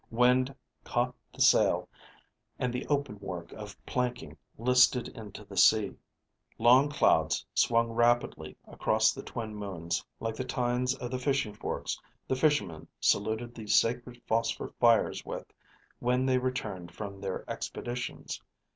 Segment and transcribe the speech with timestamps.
[0.09, 1.87] Wind caught the sail,
[2.57, 5.93] and the open work of planking listed into the sea.
[6.57, 12.01] Long clouds swung rapidly across the twin moons like the tines of the fishing forks
[12.27, 15.45] the fishermen saluted the sacred phosphor fires with
[15.99, 18.41] when they returned from their expeditions.